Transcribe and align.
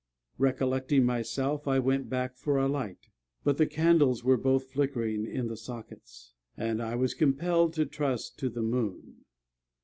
Recollecting 0.39 1.05
myself, 1.05 1.67
I 1.67 1.77
went 1.77 2.09
back 2.09 2.35
for 2.35 2.57
a 2.57 2.67
light; 2.67 3.09
but 3.43 3.57
the 3.57 3.67
candles 3.67 4.23
were 4.23 4.35
both 4.35 4.71
flickering 4.71 5.27
in 5.27 5.45
the 5.45 5.55
sockets, 5.55 6.33
and 6.57 6.81
I 6.81 6.95
was 6.95 7.13
compelled 7.13 7.73
to 7.73 7.85
trust 7.85 8.39
to 8.39 8.49
the 8.49 8.63
moon. 8.63 9.17